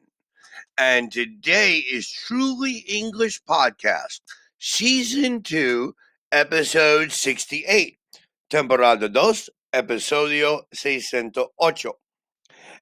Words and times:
And 0.76 1.12
today 1.12 1.76
is 1.78 2.10
Truly 2.10 2.84
English 2.88 3.40
Podcast, 3.44 4.22
Season 4.58 5.40
2, 5.40 5.94
Episode 6.32 7.12
68, 7.12 7.96
Temporada 8.50 9.08
2, 9.08 9.52
Episodio 9.72 10.62
608. 10.72 11.92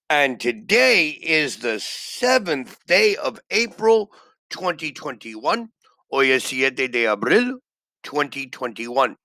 And 0.09 0.41
today 0.41 1.09
is 1.09 1.59
the 1.59 1.81
seventh 1.81 2.79
day 2.87 3.15
of 3.17 3.39
April 3.51 4.11
2021. 4.49 5.69
Hoy 6.11 6.31
es 6.31 6.45
7 6.45 6.89
de 6.89 7.07
abril 7.07 7.59
2021. 8.05 9.17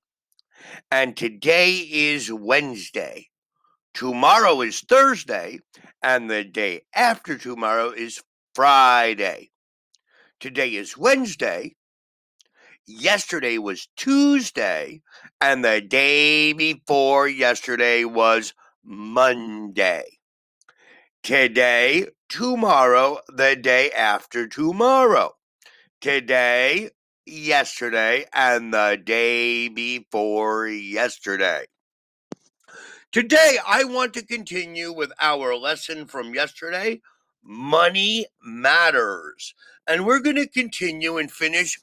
And 0.91 1.15
today 1.15 1.73
is 1.75 2.31
Wednesday. 2.31 3.29
Tomorrow 3.93 4.61
is 4.61 4.81
Thursday, 4.81 5.59
and 6.03 6.29
the 6.29 6.43
day 6.43 6.81
after 6.93 7.37
tomorrow 7.37 7.89
is 7.89 8.21
Friday. 8.53 9.49
Today 10.39 10.75
is 10.75 10.97
Wednesday. 10.97 11.75
Yesterday 12.85 13.57
was 13.57 13.89
Tuesday, 13.97 15.01
and 15.41 15.65
the 15.65 15.81
day 15.81 16.53
before 16.53 17.27
yesterday 17.27 18.05
was 18.05 18.53
Monday. 18.83 20.05
Today, 21.23 22.05
tomorrow, 22.29 23.19
the 23.27 23.55
day 23.55 23.91
after 23.91 24.47
tomorrow. 24.47 25.33
Today, 25.99 26.91
yesterday 27.27 28.25
and 28.33 28.73
the 28.73 29.01
day 29.03 29.67
before 29.67 30.67
yesterday. 30.67 31.65
Today, 33.11 33.57
I 33.65 33.83
want 33.83 34.13
to 34.13 34.25
continue 34.25 34.91
with 34.91 35.11
our 35.19 35.55
lesson 35.55 36.05
from 36.07 36.33
yesterday 36.33 37.01
Money 37.43 38.25
Matters. 38.43 39.53
And 39.87 40.05
we're 40.05 40.19
going 40.19 40.35
to 40.35 40.47
continue 40.47 41.17
and 41.17 41.31
finish 41.31 41.79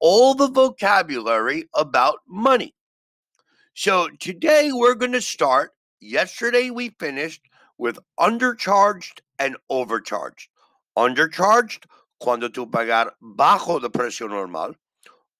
all 0.00 0.34
the 0.34 0.48
vocabulary 0.48 1.68
about 1.74 2.18
money. 2.26 2.74
So 3.74 4.08
today, 4.20 4.70
we're 4.72 4.94
going 4.94 5.12
to 5.12 5.20
start. 5.20 5.72
Yesterday, 6.00 6.70
we 6.70 6.90
finished 7.00 7.42
with 7.78 7.98
undercharged 8.18 9.20
and 9.38 9.56
overcharged. 9.70 10.48
Undercharged, 10.96 11.84
cuando 12.20 12.48
tú 12.48 12.70
pagar 12.70 13.12
bajo 13.22 13.80
de 13.80 13.90
precio 13.90 14.28
normal. 14.28 14.74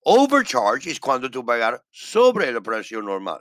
Overcharge 0.07 0.87
is 0.87 0.99
cuando 0.99 1.29
tú 1.29 1.45
pagar 1.45 1.79
sobre 1.91 2.47
el 2.49 2.61
precio 2.61 3.01
normal. 3.01 3.41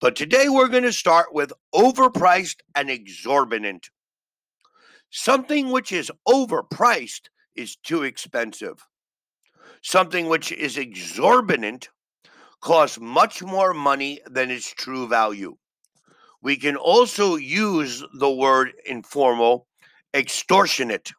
But 0.00 0.14
today 0.14 0.48
we're 0.48 0.68
going 0.68 0.84
to 0.84 0.92
start 0.92 1.34
with 1.34 1.52
overpriced 1.74 2.60
and 2.74 2.88
exorbitant. 2.88 3.90
Something 5.10 5.70
which 5.70 5.90
is 5.90 6.12
overpriced 6.28 7.28
is 7.56 7.76
too 7.76 8.04
expensive. 8.04 8.86
Something 9.82 10.28
which 10.28 10.52
is 10.52 10.76
exorbitant 10.76 11.88
costs 12.60 13.00
much 13.00 13.42
more 13.42 13.74
money 13.74 14.20
than 14.26 14.50
its 14.50 14.72
true 14.72 15.08
value. 15.08 15.56
We 16.40 16.56
can 16.56 16.76
also 16.76 17.36
use 17.36 18.04
the 18.14 18.30
word 18.30 18.72
informal 18.86 19.66
extortionate. 20.14 21.12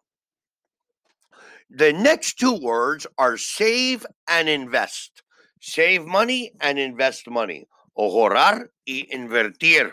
The 1.69 1.93
next 1.93 2.39
two 2.39 2.59
words 2.59 3.05
are 3.17 3.37
save 3.37 4.05
and 4.27 4.49
invest. 4.49 5.21
Save 5.61 6.05
money 6.05 6.51
and 6.61 6.79
invest 6.79 7.29
money. 7.29 7.67
Ahorrar 7.97 8.69
y 8.87 9.05
invertir. 9.13 9.91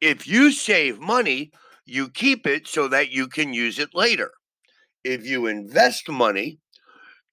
If 0.00 0.28
you 0.28 0.52
save 0.52 1.00
money, 1.00 1.50
you 1.86 2.08
keep 2.08 2.46
it 2.46 2.68
so 2.68 2.86
that 2.88 3.10
you 3.10 3.26
can 3.26 3.52
use 3.52 3.80
it 3.80 3.94
later. 3.94 4.30
If 5.02 5.26
you 5.26 5.46
invest 5.46 6.08
money, 6.08 6.58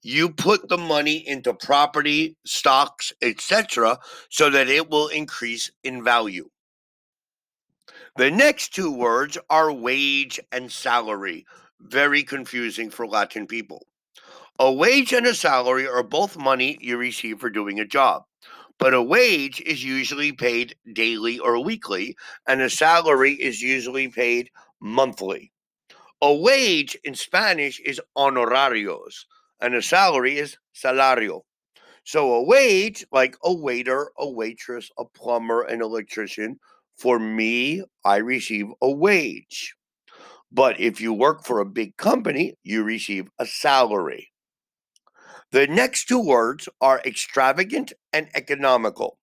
you 0.01 0.29
put 0.31 0.67
the 0.67 0.77
money 0.77 1.27
into 1.27 1.53
property, 1.53 2.35
stocks, 2.45 3.13
etc., 3.21 3.99
so 4.29 4.49
that 4.49 4.67
it 4.67 4.89
will 4.89 5.09
increase 5.09 5.69
in 5.83 6.03
value. 6.03 6.49
The 8.15 8.31
next 8.31 8.73
two 8.73 8.91
words 8.91 9.37
are 9.49 9.71
wage 9.71 10.39
and 10.51 10.71
salary 10.71 11.45
very 11.83 12.23
confusing 12.23 12.89
for 12.89 13.05
Latin 13.05 13.45
people. 13.45 13.85
A 14.59 14.71
wage 14.71 15.13
and 15.13 15.25
a 15.25 15.33
salary 15.33 15.87
are 15.87 16.03
both 16.03 16.37
money 16.37 16.77
you 16.79 16.97
receive 16.97 17.39
for 17.39 17.49
doing 17.49 17.79
a 17.79 17.85
job, 17.85 18.23
but 18.79 18.93
a 18.93 19.01
wage 19.01 19.61
is 19.61 19.83
usually 19.83 20.31
paid 20.31 20.75
daily 20.93 21.39
or 21.39 21.63
weekly, 21.63 22.15
and 22.47 22.61
a 22.61 22.69
salary 22.69 23.33
is 23.33 23.61
usually 23.61 24.07
paid 24.07 24.49
monthly. 24.79 25.51
A 26.21 26.33
wage 26.33 26.97
in 27.03 27.15
Spanish 27.15 27.79
is 27.79 27.99
honorarios, 28.17 29.25
and 29.59 29.75
a 29.75 29.81
salary 29.81 30.37
is 30.37 30.57
salario. 30.73 31.41
So 32.05 32.33
a 32.33 32.43
wage, 32.43 33.05
like 33.11 33.35
a 33.43 33.53
waiter, 33.53 34.11
a 34.17 34.29
waitress, 34.29 34.89
a 34.97 35.05
plumber, 35.05 35.63
an 35.63 35.81
electrician, 35.81 36.59
for 36.97 37.17
me, 37.19 37.83
I 38.05 38.17
receive 38.17 38.67
a 38.81 38.91
wage. 38.91 39.75
But 40.53 40.79
if 40.79 41.01
you 41.01 41.13
work 41.13 41.43
for 41.43 41.59
a 41.59 41.65
big 41.65 41.97
company, 41.97 42.53
you 42.63 42.83
receive 42.83 43.29
a 43.39 43.45
salary. 43.47 44.29
The 45.51 45.65
next 45.65 46.05
two 46.05 46.23
words 46.23 46.69
are 46.79 47.01
extravagant 47.03 47.91
and 48.11 48.29
economical. 48.35 49.17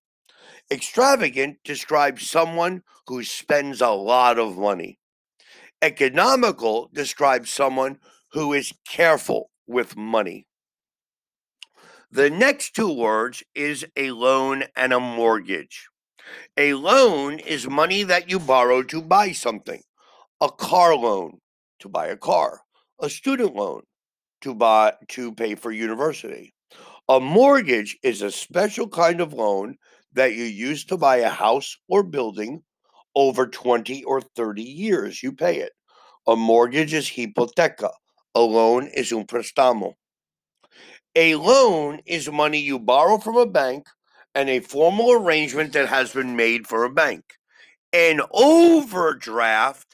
Extravagant 0.69 1.57
describes 1.63 2.29
someone 2.29 2.83
who 3.07 3.23
spends 3.23 3.79
a 3.79 3.91
lot 3.91 4.37
of 4.37 4.57
money. 4.57 4.99
Economical 5.81 6.89
describes 6.93 7.49
someone 7.49 7.97
who 8.33 8.51
is 8.51 8.73
careful 8.85 9.51
with 9.65 9.95
money. 9.95 10.47
The 12.11 12.29
next 12.29 12.75
two 12.75 12.93
words 12.93 13.41
is 13.55 13.85
a 13.95 14.11
loan 14.11 14.65
and 14.75 14.91
a 14.91 14.99
mortgage. 14.99 15.87
A 16.57 16.73
loan 16.73 17.39
is 17.39 17.69
money 17.69 18.03
that 18.03 18.29
you 18.29 18.37
borrow 18.37 18.83
to 18.83 19.01
buy 19.01 19.31
something 19.31 19.81
a 20.41 20.49
car 20.49 20.95
loan 20.95 21.37
to 21.79 21.87
buy 21.87 22.07
a 22.07 22.17
car, 22.17 22.61
a 22.99 23.09
student 23.09 23.55
loan 23.55 23.83
to 24.41 24.55
buy 24.55 24.93
to 25.09 25.31
pay 25.33 25.53
for 25.53 25.71
university. 25.71 26.51
A 27.07 27.19
mortgage 27.19 27.97
is 28.01 28.23
a 28.23 28.31
special 28.31 28.87
kind 28.87 29.21
of 29.21 29.33
loan 29.33 29.75
that 30.13 30.33
you 30.33 30.43
use 30.43 30.83
to 30.85 30.97
buy 30.97 31.17
a 31.17 31.29
house 31.29 31.77
or 31.87 32.01
building 32.01 32.63
over 33.15 33.45
20 33.45 34.03
or 34.05 34.21
30 34.21 34.63
years. 34.63 35.21
You 35.21 35.31
pay 35.31 35.57
it. 35.57 35.73
A 36.27 36.35
mortgage 36.35 36.93
is 36.93 37.07
hipoteca. 37.07 37.91
A 38.33 38.41
loan 38.41 38.87
is 38.95 39.11
un 39.11 39.25
préstamo. 39.25 39.93
A 41.15 41.35
loan 41.35 41.99
is 42.05 42.31
money 42.31 42.59
you 42.59 42.79
borrow 42.79 43.17
from 43.17 43.35
a 43.35 43.45
bank 43.45 43.85
and 44.33 44.49
a 44.49 44.61
formal 44.61 45.11
arrangement 45.11 45.73
that 45.73 45.89
has 45.89 46.13
been 46.13 46.35
made 46.35 46.65
for 46.65 46.83
a 46.83 46.89
bank. 46.89 47.23
An 47.93 48.21
overdraft 48.31 49.91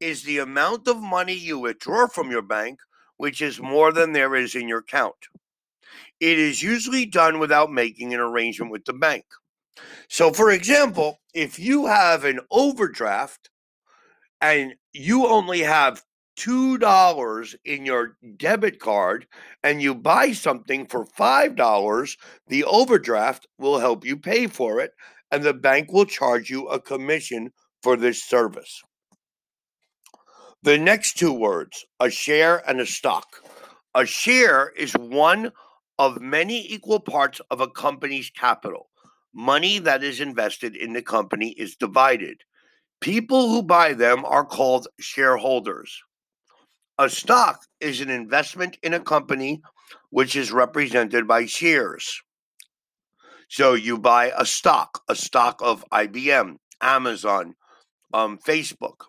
is 0.00 0.22
the 0.22 0.38
amount 0.38 0.88
of 0.88 1.00
money 1.00 1.34
you 1.34 1.58
withdraw 1.58 2.06
from 2.06 2.30
your 2.30 2.42
bank, 2.42 2.80
which 3.16 3.42
is 3.42 3.60
more 3.60 3.92
than 3.92 4.12
there 4.12 4.34
is 4.34 4.54
in 4.54 4.66
your 4.66 4.78
account. 4.78 5.28
It 6.18 6.38
is 6.38 6.62
usually 6.62 7.06
done 7.06 7.38
without 7.38 7.70
making 7.70 8.14
an 8.14 8.20
arrangement 8.20 8.72
with 8.72 8.84
the 8.84 8.92
bank. 8.92 9.24
So, 10.08 10.32
for 10.32 10.50
example, 10.50 11.18
if 11.34 11.58
you 11.58 11.86
have 11.86 12.24
an 12.24 12.40
overdraft 12.50 13.50
and 14.40 14.74
you 14.92 15.26
only 15.26 15.60
have 15.60 16.02
$2 16.38 17.54
in 17.64 17.84
your 17.84 18.16
debit 18.36 18.80
card 18.80 19.26
and 19.62 19.82
you 19.82 19.94
buy 19.94 20.32
something 20.32 20.86
for 20.86 21.04
$5, 21.04 22.16
the 22.48 22.64
overdraft 22.64 23.46
will 23.58 23.78
help 23.78 24.04
you 24.04 24.16
pay 24.16 24.46
for 24.46 24.80
it, 24.80 24.92
and 25.30 25.42
the 25.42 25.54
bank 25.54 25.92
will 25.92 26.06
charge 26.06 26.48
you 26.50 26.66
a 26.68 26.80
commission 26.80 27.52
for 27.82 27.96
this 27.96 28.22
service. 28.22 28.82
The 30.62 30.76
next 30.76 31.16
two 31.16 31.32
words, 31.32 31.86
a 32.00 32.10
share 32.10 32.62
and 32.68 32.80
a 32.80 32.86
stock. 32.86 33.26
A 33.94 34.04
share 34.04 34.68
is 34.76 34.92
one 34.92 35.52
of 35.98 36.20
many 36.20 36.70
equal 36.70 37.00
parts 37.00 37.40
of 37.50 37.62
a 37.62 37.70
company's 37.70 38.28
capital. 38.28 38.90
Money 39.32 39.78
that 39.78 40.02
is 40.04 40.20
invested 40.20 40.76
in 40.76 40.92
the 40.92 41.00
company 41.00 41.52
is 41.52 41.76
divided. 41.76 42.42
People 43.00 43.48
who 43.48 43.62
buy 43.62 43.94
them 43.94 44.22
are 44.26 44.44
called 44.44 44.86
shareholders. 44.98 46.02
A 46.98 47.08
stock 47.08 47.60
is 47.80 48.02
an 48.02 48.10
investment 48.10 48.76
in 48.82 48.92
a 48.92 49.00
company 49.00 49.62
which 50.10 50.36
is 50.36 50.52
represented 50.52 51.26
by 51.26 51.46
shares. 51.46 52.20
So 53.48 53.72
you 53.72 53.96
buy 53.96 54.30
a 54.36 54.44
stock, 54.44 55.00
a 55.08 55.14
stock 55.16 55.62
of 55.62 55.86
IBM, 55.90 56.56
Amazon, 56.82 57.54
um, 58.12 58.36
Facebook 58.36 59.06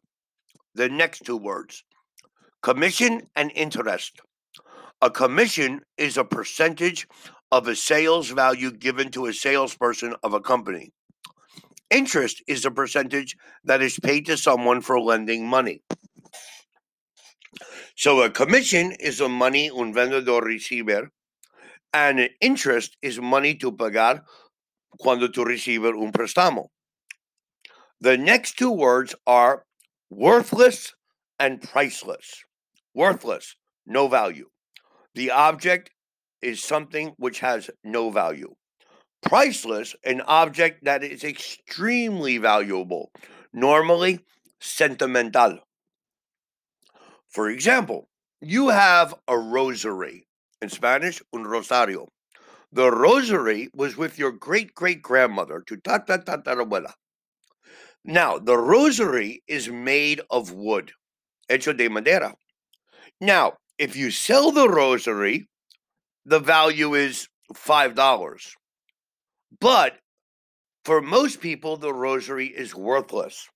the 0.76 0.90
next 0.90 1.26
two 1.26 1.38
words 1.38 1.84
commission 2.62 3.28
and 3.36 3.52
interest. 3.56 4.22
A 5.02 5.10
commission 5.10 5.82
is 5.98 6.18
a 6.18 6.24
percentage 6.24 7.08
of 7.52 7.68
a 7.68 7.76
sales 7.76 8.30
value 8.30 8.72
given 8.72 9.10
to 9.12 9.26
a 9.26 9.34
salesperson 9.34 10.16
of 10.24 10.34
a 10.34 10.40
company. 10.40 10.92
Interest 11.90 12.42
is 12.48 12.64
a 12.66 12.72
percentage 12.72 13.36
that 13.64 13.82
is 13.82 14.00
paid 14.00 14.26
to 14.28 14.38
someone 14.38 14.80
for 14.80 15.02
lending 15.02 15.48
money. 15.48 15.82
So 17.98 18.22
a 18.22 18.30
commission 18.30 18.94
is 19.00 19.18
the 19.18 19.28
money 19.28 19.70
un 19.70 19.94
vendedor 19.94 20.42
recibe, 20.42 21.10
and 21.94 22.20
an 22.20 22.30
interest 22.40 22.96
is 23.02 23.20
money 23.20 23.56
to 23.56 23.72
pagar 23.72 24.22
cuando 25.00 25.28
tú 25.28 25.46
recibes 25.46 25.94
un 25.94 26.12
préstamo. 26.12 26.68
The 28.00 28.18
next 28.18 28.58
two 28.58 28.72
words 28.72 29.14
are 29.28 29.66
worthless 30.12 30.94
and 31.40 31.62
priceless. 31.62 32.44
Worthless, 32.94 33.56
no 33.88 34.08
value. 34.08 34.50
The 35.16 35.32
object 35.32 35.92
is 36.42 36.62
something 36.64 37.14
which 37.18 37.40
has 37.40 37.70
no 37.84 38.12
value. 38.12 38.54
Priceless, 39.24 39.96
an 40.04 40.22
object 40.22 40.84
that 40.84 41.04
is 41.04 41.24
extremely 41.24 42.38
valuable, 42.38 43.12
normally 43.54 44.20
sentimental. 44.60 45.60
For 47.30 47.50
example, 47.50 48.10
you 48.42 48.70
have 48.70 49.16
a 49.28 49.38
rosary, 49.38 50.28
in 50.62 50.70
Spanish, 50.70 51.22
un 51.34 51.46
rosario. 51.46 52.10
The 52.74 52.92
rosary 52.92 53.70
was 53.74 53.96
with 53.96 54.18
your 54.18 54.32
great 54.32 54.74
great 54.74 55.02
grandmother, 55.02 55.64
tu 55.66 55.78
tata 55.78 56.18
tatarabuela. 56.18 56.94
Now, 58.04 58.40
the 58.40 58.58
rosary 58.58 59.44
is 59.48 59.70
made 59.70 60.22
of 60.30 60.52
wood, 60.52 60.92
hecho 61.50 61.74
de 61.74 61.88
madera. 61.88 62.36
Now, 63.20 63.54
if 63.78 63.96
you 63.96 64.12
sell 64.12 64.52
the 64.52 64.68
rosary, 64.68 65.48
the 66.26 66.40
value 66.40 66.96
is 66.96 67.28
$5. 67.54 68.56
But 69.60 69.98
for 70.84 71.02
most 71.02 71.42
people, 71.42 71.78
the 71.78 71.94
rosary 71.94 72.48
is 72.48 72.74
worthless. 72.74 73.48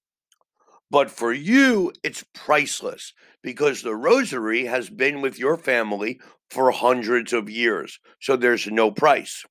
But 0.92 1.10
for 1.10 1.34
you, 1.34 1.92
it's 2.04 2.24
priceless 2.36 3.14
because 3.42 3.82
the 3.82 3.96
rosary 3.96 4.66
has 4.66 4.90
been 4.90 5.22
with 5.22 5.40
your 5.40 5.58
family 5.58 6.20
for 6.52 6.72
hundreds 6.72 7.34
of 7.34 7.50
years. 7.50 8.00
So 8.22 8.36
there's 8.36 8.68
no 8.68 8.92
price. 8.92 9.44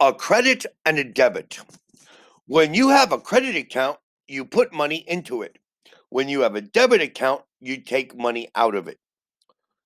A 0.00 0.14
credit 0.14 0.64
and 0.86 0.98
a 0.98 1.04
debit. 1.04 1.58
When 2.50 2.74
you 2.74 2.88
have 2.88 3.12
a 3.12 3.18
credit 3.20 3.54
account, 3.54 3.98
you 4.26 4.44
put 4.44 4.72
money 4.72 5.04
into 5.06 5.42
it. 5.42 5.56
When 6.08 6.28
you 6.28 6.40
have 6.40 6.56
a 6.56 6.60
debit 6.60 7.00
account, 7.00 7.42
you 7.60 7.80
take 7.80 8.18
money 8.18 8.48
out 8.56 8.74
of 8.74 8.88
it. 8.88 8.98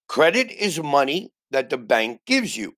Credit 0.09 0.51
is 0.51 0.83
money 0.83 1.31
that 1.51 1.69
the 1.69 1.77
bank 1.77 2.23
gives 2.27 2.57
you. 2.57 2.75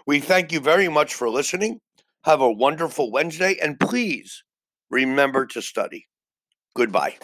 We 0.05 0.19
thank 0.19 0.51
you 0.51 0.59
very 0.59 0.89
much 0.89 1.13
for 1.13 1.29
listening. 1.29 1.79
Have 2.23 2.41
a 2.41 2.51
wonderful 2.51 3.11
Wednesday 3.11 3.57
and 3.61 3.79
please 3.79 4.43
remember 4.89 5.45
to 5.47 5.61
study. 5.61 6.07
Goodbye. 6.75 7.17